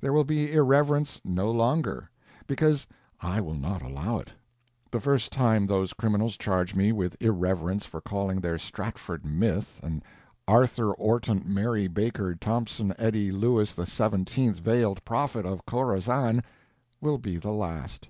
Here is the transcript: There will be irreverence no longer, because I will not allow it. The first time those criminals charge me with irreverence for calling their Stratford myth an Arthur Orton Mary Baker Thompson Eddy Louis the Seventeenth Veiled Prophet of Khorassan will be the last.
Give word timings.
There 0.00 0.14
will 0.14 0.24
be 0.24 0.54
irreverence 0.54 1.20
no 1.22 1.50
longer, 1.50 2.08
because 2.46 2.86
I 3.20 3.42
will 3.42 3.56
not 3.56 3.82
allow 3.82 4.16
it. 4.18 4.30
The 4.90 5.00
first 5.02 5.30
time 5.32 5.66
those 5.66 5.92
criminals 5.92 6.38
charge 6.38 6.74
me 6.74 6.92
with 6.92 7.14
irreverence 7.20 7.84
for 7.84 8.00
calling 8.00 8.40
their 8.40 8.56
Stratford 8.56 9.26
myth 9.26 9.78
an 9.82 10.02
Arthur 10.48 10.92
Orton 10.94 11.42
Mary 11.46 11.88
Baker 11.88 12.34
Thompson 12.34 12.94
Eddy 12.98 13.30
Louis 13.30 13.70
the 13.74 13.84
Seventeenth 13.84 14.60
Veiled 14.60 15.04
Prophet 15.04 15.44
of 15.44 15.66
Khorassan 15.66 16.42
will 17.02 17.18
be 17.18 17.36
the 17.36 17.52
last. 17.52 18.08